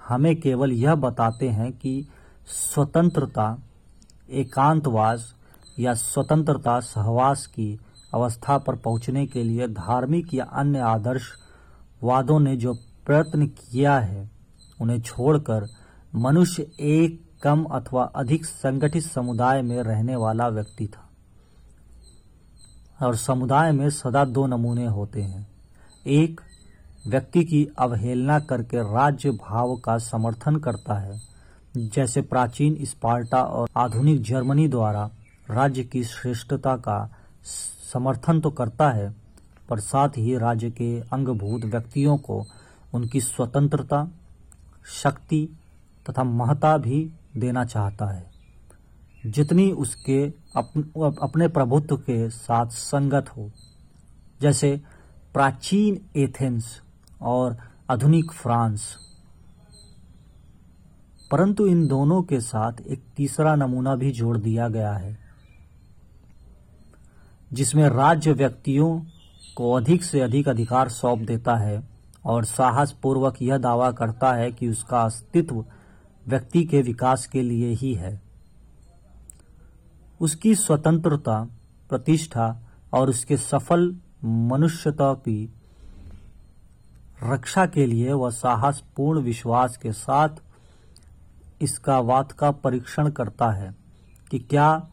हमें 0.09 0.41
केवल 0.41 0.73
यह 0.73 0.95
बताते 0.95 1.49
हैं 1.49 1.73
कि 1.73 2.09
स्वतंत्रता, 2.47 3.59
एकांतवास 4.31 5.35
या 5.79 5.95
स्वतंत्रता 5.95 6.81
सहवास 6.81 7.47
की 7.47 7.79
अवस्था 8.15 8.59
पर 8.59 8.77
पहुँचने 8.77 9.27
के 9.27 9.45
लिए 9.45 9.69
धार्मिक 9.69 10.35
या 10.35 10.45
अन्य 10.45 10.79
आदर्श 10.79 11.23
वादों 12.03 12.41
ने 12.41 12.57
जो 12.57 12.75
प्रयत्न 13.07 13.47
किया 13.47 13.99
है, 13.99 14.31
उन्हें 14.81 15.01
छोड़कर 15.01 15.67
मनुष्य 16.15 16.63
एक 16.81 17.33
कम 17.43 17.65
अथवा 17.65 18.05
अधिक 18.05 18.45
संगठित 18.45 19.03
समुदाय 19.03 19.63
में 19.63 19.83
रहने 19.83 20.17
वाला 20.17 20.49
व्यक्ति 20.49 20.89
था। 20.89 21.09
और 23.07 23.17
समुदाय 23.17 23.73
में 23.73 23.91
सदा 23.91 24.25
दो 24.25 24.47
नमूने 24.47 24.87
होते 24.87 25.23
हैं। 25.23 25.53
एक, 26.07 26.41
व्यक्ति 27.07 27.45
की 27.45 27.69
अवहेलना 27.79 28.41
करके 28.41 28.95
राज्य 28.95 29.31
भाव 29.31 29.77
का 29.77 29.99
समर्थन 29.99 30.57
करता 30.57 30.99
है, 30.99 31.21
जैसे 31.77 32.23
प्राचीन 32.23 32.85
स्पार्टा 32.85 33.43
और 33.43 33.69
आधुनिक 33.77 34.23
जर्मनी 34.23 34.69
द्वारा 34.69 35.11
राज्य 35.53 35.85
की 35.85 36.05
श्रेष्ठता 36.05 36.77
का 36.77 37.11
समर्थन 37.93 38.41
तो 38.41 38.51
करता 38.51 38.91
है, 38.91 39.15
पर 39.69 39.81
साथ 39.81 40.09
ही 40.09 40.37
राज्य 40.39 40.71
के 40.71 41.01
अंगभूत 41.01 41.65
व्यक्तियों 41.65 42.17
को 42.19 42.45
उनकी 42.95 43.21
स्वतंत्रता, 43.21 44.09
शक्ति 45.03 45.49
तथा 46.11 46.25
महता 46.25 46.77
भी 46.79 47.13
देना 47.37 47.65
चाहता 47.65 48.07
है। 48.07 48.31
जितनी 49.27 49.71
उसके 49.73 50.27
अपने 51.23 51.49
प्रभुत्व 51.49 51.97
के 51.97 52.31
साथ 52.31 52.67
संगत 52.67 53.29
हो, 53.37 53.51
जैसे 54.41 54.81
प्राचीन 55.35 56.01
एथेंस 56.17 56.81
और 57.23 57.57
आधुनिक 57.91 58.33
फ्रांस। 58.33 58.97
परंतु 61.31 61.67
इन 61.67 61.87
दोनों 61.87 62.23
के 62.23 62.41
साथ 62.41 62.73
एक 62.81 63.03
तीसरा 63.17 63.55
नमूना 63.55 63.95
भी 63.97 64.11
जोड़ 64.11 64.39
दिया 64.39 64.69
गया 64.69 64.93
है। 64.93 65.32
जिसमें 67.53 67.89
राज्य 67.89 68.33
व्यक्तियों 68.33 69.01
को 69.57 69.73
अधिक 69.73 70.05
से 70.05 70.21
अधिक 70.21 70.49
अधिकार 70.49 70.89
सौंप 70.89 71.19
देता 71.19 71.57
है 71.57 71.89
और 72.25 72.45
साहस 72.45 72.93
पूर्वक 72.93 73.43
यह 73.43 73.59
दावा 73.59 73.91
करता 73.93 74.33
है 74.33 74.53
कि 74.53 74.69
उसका 74.69 75.03
अस्तित्व 75.03 75.65
व्यक्ति 76.29 76.65
के 76.65 76.83
विकास 76.83 77.27
के 77.27 77.43
लिए 77.43 77.69
ही 77.69 77.95
है। 77.95 78.23
उसकी 80.21 80.55
स्वतंत्रता, 80.55 81.49
प्रतिष्ठा 81.89 82.63
और 82.93 83.11
उसके 83.11 83.37
सफल 83.37 83.97
मनुष्यता 84.25 85.15
की 85.15 85.55
रक्षा 87.25 87.67
के 87.67 87.87
लिए 87.87 88.13
वह 88.13 88.31
साहस 88.31 88.85
पूर्ण 88.97 89.21
विश्वास 89.21 89.77
के 89.77 89.93
साथ 89.93 90.29
इसका 91.63 92.03
बात 92.03 92.33
का 92.33 92.51
परीक्षण 92.51 93.11
करता 93.11 93.51
है 93.51 93.75
कि 94.31 94.39
क्या 94.39 94.89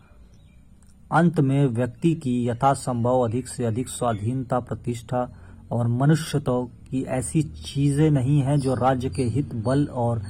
अंत 1.11 1.39
में 1.39 1.65
व्यक्ति 1.65 2.13
की 2.13 2.47
यथासंभव 2.47 3.19
अधिक 3.19 3.47
से 3.47 3.65
अधिक 3.65 3.89
स्वाधीनता, 3.89 4.59
प्रतिष्ठा 4.59 5.29
और 5.71 5.87
मनुष्यत्व 5.87 6.63
की 6.89 7.03
ऐसी 7.03 7.41
चीज़ें 7.43 8.11
नहीं 8.11 8.41
हैं 8.41 8.59
जो 8.59 8.75
राज्य 8.75 9.09
के 9.09 9.23
हित, 9.23 9.55
बल 9.55 9.85
और 9.85 10.21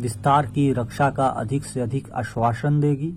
विस्तार 0.00 0.46
की 0.46 0.72
रक्षा 0.72 1.10
का 1.10 1.26
अधिक 1.26 1.64
से 1.64 1.80
अधिक 1.80 2.10
आश्वासन 2.10 2.80
देगी। 2.80 3.12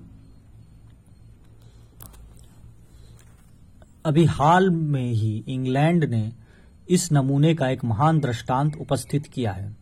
अभी 4.06 4.26
हाल 4.26 4.70
में 4.70 5.12
ही 5.12 5.44
इंग्लैंड 5.48 6.04
ने 6.04 6.32
इस 6.90 7.12
नमूने 7.12 7.56
का 7.56 7.70
एक 7.70 7.86
महान 7.86 8.20
दृष्टांत 8.20 8.76
उपस्थित 8.82 9.28
किया 9.28 9.52
है। 9.52 9.76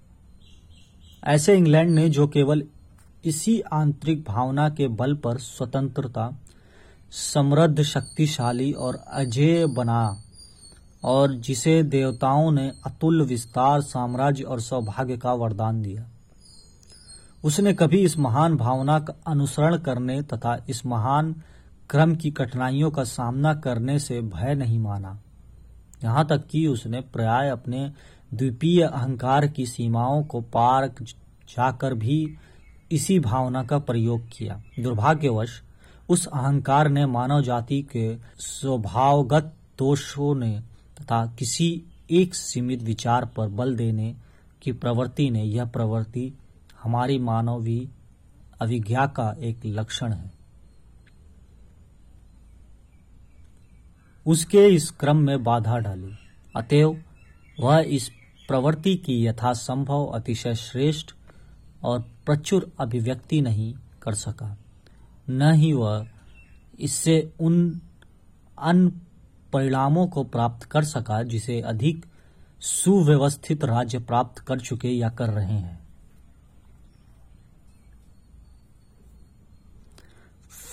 ऐसे 1.24 1.56
इंग्लैंड 1.58 1.90
ने 1.90 2.10
जो 2.10 2.28
केवल 2.28 2.64
इसी 3.26 3.60
आंतरिक 3.62 4.24
भावना 4.24 4.70
के 4.70 4.88
बल 4.88 5.16
पर 5.16 5.38
स्वतंत्रता 5.38 6.40
समृद्ध 7.14 7.82
शक्तिशाली 7.82 8.72
और 8.72 8.96
अजय 9.08 9.66
बना, 9.66 10.24
और 11.04 11.34
जिसे 11.34 11.84
देवताओं 11.84 12.52
ने 12.52 12.72
अतुल 12.86 13.22
विस्तार, 13.22 13.82
साम्राज्य 13.82 14.44
और 14.44 14.60
सौभाग्य 14.60 15.18
का 15.18 15.34
वरदान 15.34 15.82
दिया। 15.82 16.06
उसने 17.44 17.74
कभी 17.74 17.98
इस 17.98 18.18
महान 18.18 18.56
भावना 18.58 19.00
का 19.00 19.14
अनुसरण 19.28 19.78
करने 19.78 20.22
तथा 20.22 20.66
इस 20.70 20.86
महान 20.86 21.34
क्रम 21.90 22.16
की 22.16 22.32
कठिनाइयों 22.32 22.92
का 22.92 23.04
सामना 23.04 23.54
करने 23.54 24.00
से 24.00 24.22
भय 24.22 24.56
नहीं 24.56 24.80
माना। 24.80 25.20
यहाँ 26.04 26.26
तक 26.28 26.48
कि 26.48 26.66
उसने 26.68 27.02
प्राय 27.02 27.50
अपने 27.50 27.92
द्वितीय 28.34 28.82
अहंकार 28.82 29.48
की 29.48 29.66
सीमाओं 29.66 30.24
को 30.24 30.42
पार 30.42 30.88
जाकर 31.50 31.94
भी 31.94 32.38
इसी 32.92 33.20
भावना 33.20 33.64
का 33.64 33.78
प्रयोग 33.80 34.28
किया। 34.28 34.62
दुर्भाग्यवश 34.80 35.62
उस 36.14 36.26
अहंकार 36.26 36.90
ने 36.90 37.06
मानव 37.06 37.42
जाति 37.42 37.82
के 37.82 38.18
स्वभावगत 38.38 39.54
दोषों 39.78 40.36
ने 40.36 40.60
तथा 41.02 41.26
किसी 41.26 41.84
एक 42.12 42.36
सीमित 42.36 42.82
विचार 42.82 43.26
पर 43.26 43.48
बल 43.48 43.76
देने 43.76 44.16
की 44.62 44.72
प्रवृत्ति 44.72 45.30
ने, 45.30 45.44
यह 45.44 45.66
प्रवृत्ति 45.66 46.34
हमारी 46.84 47.20
मानवी 47.20 47.90
अभिज्ञा 48.62 49.06
का 49.06 49.36
एक 49.40 49.60
लक्षण 49.66 50.14
है। 50.14 50.32
उसके 54.28 54.68
इस 54.68 54.92
क्रम 54.92 55.18
में 55.18 55.44
बाधा 55.44 55.78
डाली। 55.78 56.14
अतएव 56.56 57.04
वह 57.60 57.80
इस 57.80 58.10
प्रवृत्ति 58.48 58.96
की 58.96 59.26
यथासंभव 59.26 60.06
अतिशय 60.06 60.56
श्रेष्ठ 60.56 61.12
और 61.84 62.00
प्रचुर 62.26 62.72
अभिव्यक्ति 62.80 63.42
नहीं 63.42 63.74
कर 64.02 64.14
सका। 64.14 64.58
न 65.30 65.52
ही 65.52 65.74
वह 65.74 66.08
इससे 66.80 67.34
उन 67.40 67.82
अन 68.60 68.90
परिणामों 69.54 70.08
को 70.08 70.24
प्राप्त 70.24 70.64
कर 70.64 70.84
सका 70.84 71.24
जिसे 71.24 71.62
अधिक 71.62 72.06
सुव्यवस्थित 72.60 73.64
राज्य 73.64 74.00
प्राप्त 74.00 74.40
कर 74.40 74.60
चुके 74.60 74.88
या 74.88 75.10
कर 75.10 75.30
रहे 75.30 75.54
हैं। 75.54 75.88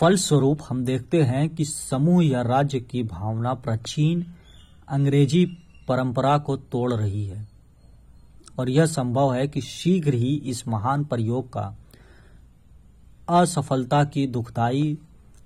फलस्वरूप 0.01 0.59
हम 0.69 0.85
देखते 0.85 1.23
हैं 1.23 1.49
कि 1.49 1.65
समूह 1.65 2.25
या 2.25 2.43
राज्य 2.43 2.81
की 2.81 3.03
भावना 3.03 3.55
प्राचीन 3.55 4.27
अंग्रेज़ी 4.89 5.47
परंपरा 5.89 6.39
को 6.39 6.57
तोड़ 6.57 6.95
रही 6.95 7.27
है। 7.27 7.49
और 8.59 8.71
यह 8.71 8.87
संभव 8.87 9.35
है 9.35 9.49
कि 9.49 9.61
शीघ्र 9.61 10.15
ही 10.15 10.35
इस 10.37 10.69
महान 10.69 11.05
प्रयोग 11.05 11.49
का 11.49 11.77
असफलता 13.31 14.05
की 14.05 14.27
दुखदाई 14.27 14.99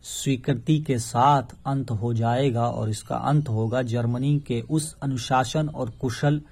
स्वीकृति 0.03 0.79
के 0.79 0.99
साथ 0.99 1.43
अंत 1.67 1.91
हो 1.91 2.15
जाएगा 2.15 2.67
और 2.67 2.91
इसका 2.91 3.17
अंत 3.17 3.49
होगा 3.49 3.83
जर्मनी 3.83 4.39
के 4.39 4.61
उस 4.61 4.97
अनुशासन 5.03 5.69
और 5.69 5.91
कुशल 5.91 6.43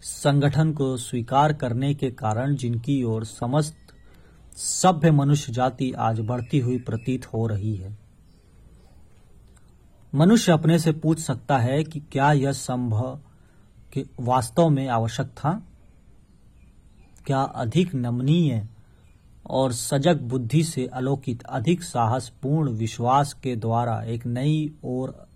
संगठन 0.00 0.72
को 0.72 0.96
स्वीकार 0.96 1.52
करने 1.52 1.94
के 1.94 2.10
कारण 2.10 2.56
जिनकी 2.56 3.02
ओर 3.02 3.24
समस्त 3.24 3.76
सभ्य 4.56 5.10
मनुष्य 5.10 5.52
जाति 5.52 5.92
आज 5.92 6.20
बढ़ती 6.20 6.58
हुई 6.58 6.78
प्रतीत 6.78 7.26
हो 7.26 7.46
रही 7.46 7.76
है। 7.76 7.98
मनुष्य 10.14 10.52
अपने 10.52 10.78
से 10.78 10.92
पूछ 10.92 11.18
सकता 11.18 11.58
है 11.58 11.84
कि 11.84 12.00
क्या 12.00 12.32
यह 12.32 12.52
संभव 12.52 13.20
वास्तव 14.20 14.68
में 14.68 14.88
आवश्यक 14.88 15.26
था? 15.26 15.62
क्या 17.26 17.42
अधिक 17.42 17.94
नमनीय 17.94 18.68
और 19.50 19.72
सजग 19.72 20.20
बुद्धि 20.20 20.64
से 20.64 20.86
अलोकित 20.86 21.42
अधिक 21.42 21.82
साहसपूर्ण 21.82 22.70
विश्वास 22.70 23.32
के 23.32 23.56
द्वारा 23.56 24.02
एक 24.02 24.26
नई 24.26 24.74
और 24.84 25.28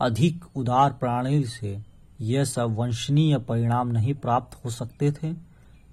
अधिक 0.00 0.44
उदार 0.56 0.92
प्रणाली 0.92 1.44
से 1.44 1.82
यह 2.20 2.44
सब 2.44 2.76
वंशनीय 2.76 3.38
परिणाम 3.38 3.88
नहीं 3.88 4.14
प्राप्त 4.14 4.64
हो 4.64 4.70
सकते 4.70 5.12
थे, 5.12 5.34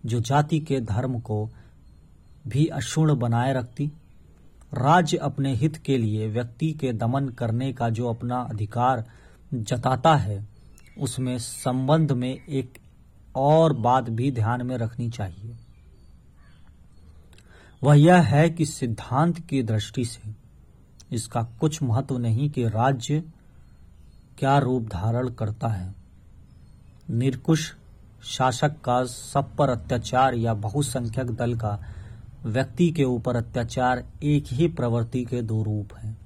जो 0.06 0.20
जाति 0.20 0.60
के 0.60 0.82
धर्म 0.82 1.20
को 1.20 1.50
भी 2.48 2.66
अक्षुण 2.66 3.16
बनाए 3.16 3.54
रखती। 3.54 3.92
राज्य 4.74 5.18
अपने 5.18 5.56
हित 5.56 5.78
के 5.78 5.98
लिए 5.98 6.28
व्यक्ति 6.28 6.72
के 6.72 6.94
दमन 6.94 7.30
करने 7.30 7.74
का 7.74 7.90
जो 7.90 8.10
अपना 8.10 8.36
अधिकार 8.38 9.06
जताता 9.54 10.16
है, 10.16 10.48
उसमें 11.00 11.38
संबंध 11.38 12.12
में 12.12 12.46
एक 12.50 12.78
और 13.36 13.74
बात 13.74 14.10
भी 14.10 14.32
ध्यान 14.32 14.66
में 14.66 14.78
रखनी 14.78 15.10
चाहिए। 15.10 15.58
वह 17.86 17.96
यह 17.96 18.22
है 18.22 18.50
कि 18.50 18.66
सिद्धांत 18.66 19.40
की 19.40 19.64
दृष्टि 19.64 20.06
से 20.06 20.36
इसका 21.12 21.42
कुछ 21.42 21.84
महत्व 21.84 22.18
नहीं 22.18 22.50
कि 22.50 22.64
राज्य 22.64 23.24
क्या 24.38 24.58
रूप 24.58 24.84
धारण 24.84 25.30
करता 25.30 25.68
है। 25.68 25.96
निरकुश 27.10 27.74
शासक 28.24 28.70
का 28.70 29.04
सब 29.04 29.56
पर 29.56 29.70
अत्याचार 29.70 30.34
या 30.34 30.54
बहुसंख्यक 30.54 31.28
दल 31.28 31.56
का 31.56 31.80
व्यक्ति 32.46 32.90
के 32.92 33.04
ऊपर 33.04 33.36
अत्याचार 33.36 34.04
एक 34.24 34.46
ही 34.52 34.68
प्रवृत्ति 34.68 35.24
के 35.26 35.42
दो 35.42 35.64
रूप 35.64 35.94
हैं। 35.98 36.18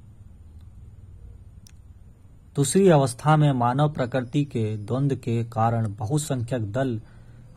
दूसरी 2.56 2.90
अवस्था 2.90 3.38
में 3.38 3.52
मानव 3.52 3.90
प्रकृति 3.90 4.44
के 4.46 4.78
द्वंद्व 4.78 5.16
के 5.16 5.44
कारण 5.44 5.96
बहुसंख्यक 5.96 6.72
दल 6.72 7.02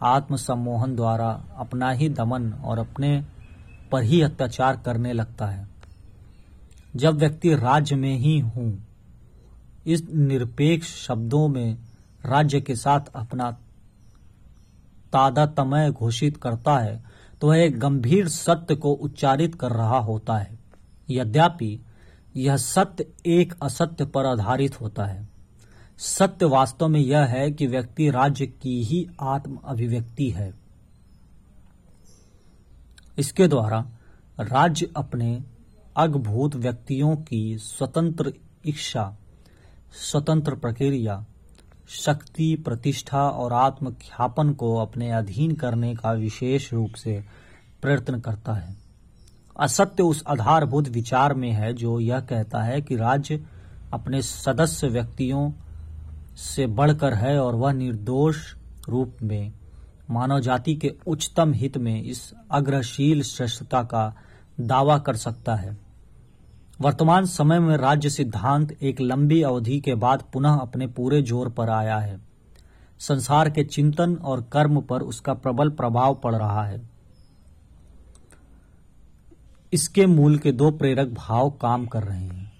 आत्म 0.02 0.36
सम्मोहन 0.36 0.96
द्वारा 0.96 1.44
अपना 1.56 1.90
ही 1.90 2.08
दमन 2.08 2.52
और 2.52 2.78
अपने 2.78 3.24
पर 3.92 4.02
ही 4.02 4.20
अत्याचार 4.22 4.76
करने 4.76 5.12
लगता 5.12 5.46
है। 5.46 5.66
जब 6.96 7.16
व्यक्ति 7.16 7.54
राज्य 7.54 7.96
में 7.96 8.14
ही 8.16 8.38
हूँ, 8.38 8.86
इस 9.86 10.02
निरपेक्ष 10.10 10.94
शब्दों 11.06 11.46
में 11.48 11.76
राज्य 12.24 12.60
के 12.60 12.74
साथ 12.76 13.00
अपना 13.14 13.50
तादातमय 15.12 15.90
घोषित 15.90 16.36
करता 16.36 16.78
है 16.78 17.02
तो 17.42 17.48
वह 17.48 17.58
एक 17.58 17.78
गंभीर 17.78 18.28
सत्य 18.28 18.74
को 18.74 18.92
उच्चारित 18.94 19.54
कर 19.54 19.70
रहा 19.70 19.98
होता 19.98 20.36
है। 20.38 20.58
यद्यपि 21.08 21.78
यह 22.36 22.56
सत्य 22.56 23.06
एक 23.26 23.54
असत्य 23.62 24.04
पर 24.04 24.26
आधारित 24.26 24.80
होता 24.80 25.04
है। 25.04 25.28
सत्य 25.98 26.46
वास्तव 26.46 26.88
में 26.88 27.00
यह 27.00 27.24
है 27.26 27.50
कि 27.50 27.66
व्यक्ति 27.66 28.10
राज्य 28.10 28.46
की 28.46 28.82
ही 28.84 29.06
आत्म 29.20 29.58
अभिव्यक्ति 29.64 30.28
है। 30.30 30.52
इसके 33.18 33.48
द्वारा 33.48 33.90
राज्य 34.40 34.90
अपने 34.96 35.42
अगभूत 35.96 36.54
व्यक्तियों 36.56 37.16
की 37.16 37.58
स्वतंत्र 37.58 38.32
इच्छा, 38.66 39.16
स्वतंत्र 39.92 40.54
प्रक्रिया, 40.54 41.26
शक्ति, 41.88 42.62
प्रतिष्ठा 42.64 43.28
और 43.28 43.52
आत्मख्यापन 43.52 44.52
को 44.52 44.76
अपने 44.76 45.10
अधीन 45.10 45.54
करने 45.54 45.94
का 45.94 46.12
विशेष 46.12 46.72
रूप 46.72 46.94
से 46.94 47.24
प्रयत्न 47.82 48.20
करता 48.20 48.52
है। 48.52 48.76
असत्य 49.60 50.02
उस 50.02 50.24
आधारभूत 50.26 50.88
विचार 50.88 51.34
में 51.34 51.50
है 51.50 51.72
जो 51.72 52.00
यह 52.00 52.20
कहता 52.20 52.62
है 52.62 52.80
कि 52.80 52.96
राज्य 52.96 53.44
अपने 53.92 54.22
सदस्य 54.22 54.88
व्यक्तियों 54.88 55.52
से 56.36 56.66
बढ़कर 56.66 57.14
है 57.14 57.40
और 57.40 57.54
वह 57.54 57.72
निर्दोष 57.72 58.36
रूप 58.88 59.16
में 59.22 59.52
मानव 60.10 60.40
जाति 60.40 60.74
के 60.74 60.94
उच्चतम 61.06 61.52
हित 61.52 61.78
में 61.78 62.02
इस 62.02 62.34
अग्रशील 62.50 63.22
श्रेष्ठता 63.22 63.82
का 63.82 64.14
दावा 64.60 64.98
कर 64.98 65.16
सकता 65.16 65.54
है। 65.54 65.76
वर्तमान 66.80 67.24
समय 67.24 67.58
में 67.58 67.76
राज्य 67.76 68.10
सिद्धांत 68.10 68.82
एक 68.82 69.00
लंबी 69.00 69.42
अवधि 69.42 69.80
के 69.80 69.94
बाद 69.94 70.24
पुनः 70.32 70.58
अपने 70.58 70.86
पूरे 70.86 71.22
ज़ोर 71.22 71.48
पर 71.48 71.70
आया 71.70 71.98
है। 71.98 72.20
संसार 72.98 73.50
के 73.50 73.64
चिंतन 73.64 74.14
और 74.14 74.42
कर्म 74.42 74.80
पर 74.80 75.02
उसका 75.02 75.34
प्रबल 75.34 75.70
प्रभाव 75.70 76.14
पड़ 76.14 76.34
रहा 76.34 76.64
है। 76.64 76.90
इसके 79.72 80.06
मूल 80.06 80.38
के 80.38 80.52
दो 80.52 80.70
प्रेरक 80.70 81.08
भाव 81.08 81.50
काम 81.50 81.86
कर 81.86 82.02
रहे 82.02 82.24
हैं। 82.24 82.52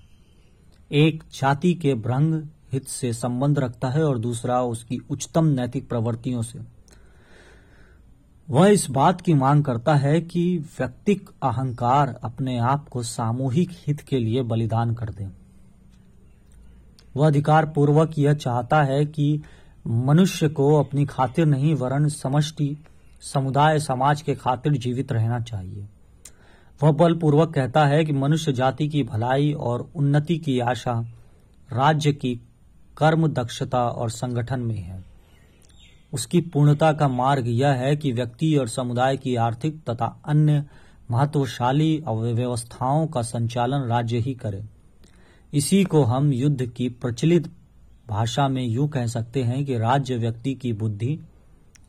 एक, 0.92 1.22
जाति 1.40 1.74
के 1.74 1.94
भ्रंग 1.94 2.46
हित 2.72 2.88
से 2.88 3.12
संबंध 3.12 3.58
रखता 3.58 3.88
है 3.88 4.04
और 4.04 4.18
दूसरा, 4.18 4.62
उसकी 4.62 4.98
उच्चतम 5.10 5.44
नैतिक 5.44 5.88
प्रवृत्तियों 5.88 6.42
से। 6.42 6.71
वह 8.50 8.68
इस 8.68 8.90
बात 8.90 9.20
की 9.20 9.34
मांग 9.34 9.64
करता 9.64 9.94
है 9.94 10.20
कि 10.20 10.58
व्यक्तिक 10.58 11.30
अहंकार 11.42 12.20
अपने 12.24 12.58
आप 12.58 12.88
को 12.88 13.02
सामूहिक 13.02 13.70
हित 13.72 14.00
के 14.00 14.18
लिए 14.18 14.42
बलिदान 14.42 14.94
कर 14.94 15.08
दे। 15.08 15.28
वह 17.16 17.26
अधिकार 17.26 17.66
पूर्वक 17.66 18.18
यह 18.18 18.34
चाहता 18.34 18.82
है 18.82 19.04
कि 19.04 19.42
मनुष्य 19.86 20.48
को 20.48 20.74
अपनी 20.80 21.06
खातिर 21.06 21.46
नहीं 21.46 21.74
वरण 21.74 22.08
समष्टि, 22.08 22.76
समुदाय, 23.20 23.78
समाज 23.78 24.22
के 24.22 24.34
खातिर 24.34 24.72
जीवित 24.72 25.12
रहना 25.12 25.40
चाहिए। 25.40 25.88
वह 26.82 26.92
बलपूर्वक 26.92 27.54
कहता 27.54 27.86
है 27.86 28.04
कि 28.04 28.12
मनुष्य 28.12 28.52
जाति 28.52 28.88
की 28.88 29.02
भलाई 29.02 29.52
और 29.52 29.90
उन्नति 29.96 30.38
की 30.38 30.60
आशा 30.60 31.04
राज्य 31.72 32.12
की 32.12 32.40
कर्म 32.96 33.26
दक्षता 33.26 33.88
और 33.88 34.10
संगठन 34.10 34.60
में 34.60 34.78
है। 34.78 35.11
उसकी 36.12 36.40
पूर्णता 36.40 36.92
का 36.92 37.08
मार्ग 37.08 37.48
यह 37.48 37.68
है 37.68 37.96
कि 37.96 38.12
व्यक्ति 38.12 38.56
और 38.56 38.68
समुदाय 38.68 39.16
की 39.16 39.36
आर्थिक 39.36 39.82
तथा 39.90 40.22
अन्य 40.24 40.64
महत्वशाली 41.10 42.02
व्यवस्थाओं 42.08 43.06
का 43.06 43.22
संचालन 43.22 43.86
राज्य 43.86 44.18
ही 44.18 44.34
करे। 44.34 44.64
इसी 45.54 45.84
को 45.84 46.02
हम 46.04 46.32
युद्ध 46.32 46.66
की 46.66 46.88
प्रचलित 46.88 47.50
भाषा 48.08 48.48
में 48.48 48.64
यूँ 48.66 48.88
कह 48.88 49.06
सकते 49.06 49.42
हैं 49.42 49.64
कि 49.64 49.78
राज्य 49.78 50.16
व्यक्ति 50.16 50.54
की 50.54 50.72
बुद्धि, 50.72 51.18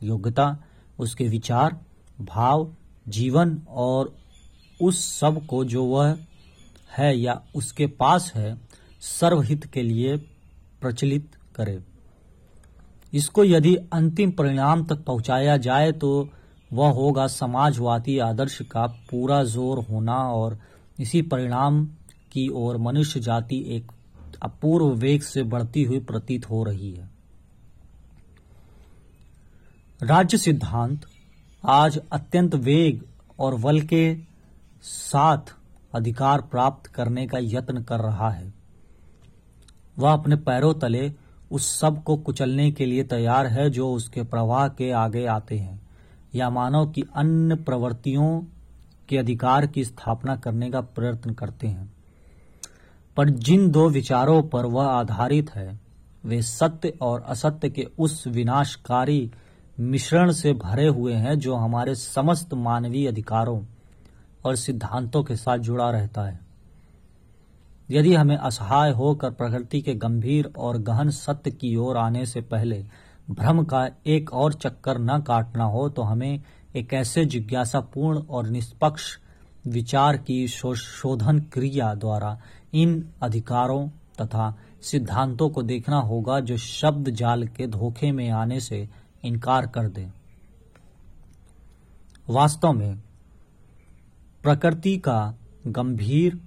योग्यता, 0.02 0.64
उसके 0.98 1.28
विचार, 1.28 1.80
भाव, 2.20 2.74
जीवन 3.08 3.62
और 3.68 4.16
उस 4.82 5.20
सबको 5.20 5.64
जो 5.64 5.84
वह 5.84 6.18
है 6.98 7.18
या 7.18 7.42
उसके 7.54 7.86
पास 7.86 8.32
है, 8.34 8.60
सर्वहित 9.00 9.64
के 9.64 9.82
लिए 9.82 10.16
प्रचलित 10.80 11.30
करे। 11.54 11.78
इसको 13.14 13.44
यदि 13.44 13.74
अंतिम 13.92 14.30
परिणाम 14.30 14.84
तक 14.84 15.04
पहुँचाया 15.04 15.56
जाए 15.56 15.92
तो 15.92 16.28
वह 16.70 16.90
होगा 16.90 17.26
समाजवादी 17.26 18.18
आदर्श 18.18 18.58
का 18.62 18.86
पूरा 19.10 19.42
ज़ोर 19.44 19.78
होना 19.84 20.16
और 20.32 20.58
इसी 21.00 21.22
परिणाम 21.22 21.84
की 22.32 22.48
ओर 22.54 22.76
मनुष्य 22.76 23.20
जाति 23.20 23.64
एक 23.76 23.92
अपूर्व 24.42 24.94
वेग 24.96 25.22
से 25.22 25.42
बढ़ती 25.42 25.82
हुई 25.82 25.98
प्रतीत 26.00 26.48
हो 26.50 26.62
रही 26.64 26.92
है। 26.92 27.08
राज्य 30.00 30.38
सिद्धांत 30.38 31.06
आज 31.64 31.98
अत्यंत 32.12 32.54
वेग 32.54 33.02
और 33.40 33.54
बल 33.54 33.80
के 33.82 34.14
साथ 34.82 35.54
अधिकार 35.94 36.40
प्राप्त 36.42 36.86
करने 36.86 37.26
का 37.26 37.38
यत्न 37.40 37.82
कर 37.82 38.00
रहा 38.00 38.30
है। 38.30 38.52
वह 39.98 40.12
अपने 40.12 40.36
पैरों 40.38 40.72
तले 40.74 41.08
उस 41.50 41.80
सबको 41.80 42.16
कुचलने 42.16 42.70
के 42.70 42.86
लिए 42.86 43.04
तैयार 43.04 43.46
है 43.46 43.70
जो 43.70 43.92
उसके 43.92 44.22
प्रवाह 44.22 44.68
के 44.68 44.90
आगे 44.90 45.26
आते 45.26 45.58
हैं। 45.58 45.82
या 46.34 46.50
मानव 46.50 46.86
की 46.86 47.04
अन्य 47.14 47.54
प्रवृत्तियों 47.54 48.42
के 49.08 49.18
अधिकार 49.18 49.66
की 49.66 49.84
स्थापना 49.84 50.36
करने 50.36 50.70
का 50.70 50.80
प्रयत्न 50.80 51.32
करते 51.32 51.66
हैं। 51.66 51.92
पर 53.16 53.30
जिन 53.30 53.70
दो 53.70 53.88
विचारों 53.88 54.42
पर 54.42 54.66
वह 54.66 54.86
आधारित 54.86 55.50
है, 55.54 55.80
वे 56.24 56.42
सत्य 56.42 56.92
और 57.00 57.20
असत्य 57.20 57.70
के 57.70 57.88
उस 57.98 58.26
विनाशकारी 58.26 59.30
मिश्रण 59.80 60.32
से 60.32 60.52
भरे 60.52 60.88
हुए 60.88 61.14
हैं 61.14 61.38
जो 61.38 61.54
हमारे 61.54 61.94
समस्त 61.94 62.54
मानवीय 62.54 63.08
अधिकारों 63.08 63.64
और 64.44 64.56
सिद्धांतों 64.56 65.24
के 65.24 65.36
साथ 65.36 65.58
जुड़ा 65.58 65.90
रहता 65.90 66.22
है। 66.22 66.43
यदि 67.90 68.14
हमें 68.14 68.36
असहाय 68.36 68.90
होकर 68.90 69.30
प्रकृति 69.30 69.80
के 69.82 69.94
गंभीर 69.94 70.52
और 70.58 70.78
गहन 70.78 71.10
सत्य 71.10 71.50
की 71.50 71.74
ओर 71.76 71.96
आने 71.96 72.26
से 72.26 72.40
पहले 72.40 72.84
भ्रम 73.30 73.62
का 73.64 73.88
एक 74.06 74.32
और 74.32 74.52
चक्कर 74.52 74.98
न 74.98 75.20
काटना 75.20 75.64
हो 75.64 75.88
तो 75.88 76.02
हमें 76.02 76.42
एक 76.76 76.92
ऐसे 76.94 77.24
जिज्ञासापूर्ण 77.24 78.18
और 78.18 78.48
निष्पक्ष 78.48 79.18
विचार 79.66 80.16
की 80.16 80.46
शोधन 80.48 81.38
क्रिया 81.52 81.94
द्वारा 81.94 82.38
इन 82.74 83.04
अधिकारों 83.22 83.88
तथा 84.20 84.54
सिद्धांतों 84.82 85.48
को 85.50 85.62
देखना 85.62 86.00
होगा 86.00 86.40
जो 86.40 86.56
शब्द 86.56 87.10
जाल 87.10 87.46
के 87.46 87.66
धोखे 87.66 88.10
में 88.12 88.28
आने 88.30 88.60
से 88.60 88.88
इनकार 89.24 89.66
कर 89.66 89.88
दे। 89.88 90.08
वास्तव 92.30 92.72
में 92.72 93.02
प्रकृति 94.42 94.96
का 94.98 95.34
गंभीर 95.66 96.40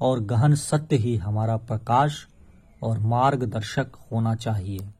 और 0.00 0.20
गहन 0.20 0.54
सत्य 0.54 0.96
ही 0.96 1.16
हमारा 1.16 1.56
प्रकाश 1.56 2.26
और 2.82 2.98
मार्गदर्शक 2.98 3.86
होना 4.12 4.34
चाहिए। 4.34 4.92